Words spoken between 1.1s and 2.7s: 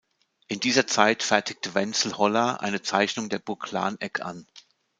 fertigte Wenzel Hollar